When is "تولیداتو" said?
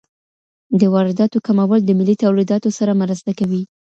2.23-2.69